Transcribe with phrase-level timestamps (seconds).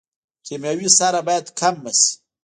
[0.45, 2.11] کیمیاوي سره باید کمه شي